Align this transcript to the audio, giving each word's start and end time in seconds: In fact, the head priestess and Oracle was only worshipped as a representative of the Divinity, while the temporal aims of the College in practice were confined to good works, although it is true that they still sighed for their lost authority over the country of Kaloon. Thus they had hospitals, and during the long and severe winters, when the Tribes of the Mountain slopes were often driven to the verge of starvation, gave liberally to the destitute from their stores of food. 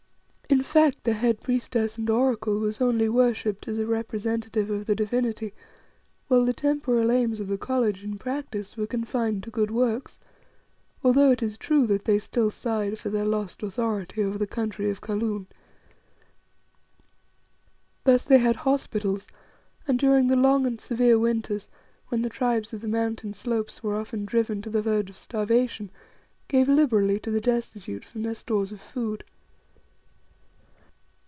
In 0.51 0.63
fact, 0.63 1.05
the 1.05 1.13
head 1.13 1.41
priestess 1.41 1.97
and 1.97 2.09
Oracle 2.09 2.59
was 2.59 2.81
only 2.81 3.07
worshipped 3.07 3.69
as 3.69 3.79
a 3.79 3.87
representative 3.87 4.69
of 4.69 4.85
the 4.85 4.93
Divinity, 4.95 5.53
while 6.27 6.43
the 6.43 6.51
temporal 6.53 7.09
aims 7.09 7.39
of 7.39 7.47
the 7.47 7.57
College 7.57 8.03
in 8.03 8.17
practice 8.17 8.75
were 8.75 8.85
confined 8.85 9.43
to 9.43 9.49
good 9.49 9.71
works, 9.71 10.19
although 11.05 11.31
it 11.31 11.41
is 11.41 11.57
true 11.57 11.87
that 11.87 12.03
they 12.03 12.19
still 12.19 12.51
sighed 12.51 12.99
for 12.99 13.09
their 13.09 13.23
lost 13.25 13.63
authority 13.63 14.21
over 14.21 14.37
the 14.37 14.45
country 14.45 14.89
of 14.89 14.99
Kaloon. 14.99 15.47
Thus 18.03 18.25
they 18.25 18.37
had 18.39 18.57
hospitals, 18.57 19.27
and 19.87 19.97
during 19.97 20.27
the 20.27 20.35
long 20.35 20.67
and 20.67 20.81
severe 20.81 21.17
winters, 21.17 21.69
when 22.09 22.23
the 22.23 22.29
Tribes 22.29 22.73
of 22.73 22.81
the 22.81 22.89
Mountain 22.89 23.33
slopes 23.35 23.81
were 23.81 23.95
often 23.95 24.25
driven 24.25 24.61
to 24.63 24.69
the 24.69 24.81
verge 24.81 25.09
of 25.09 25.15
starvation, 25.17 25.89
gave 26.49 26.67
liberally 26.67 27.21
to 27.21 27.31
the 27.31 27.39
destitute 27.41 28.03
from 28.03 28.23
their 28.23 28.35
stores 28.35 28.73
of 28.73 28.81
food. 28.81 29.23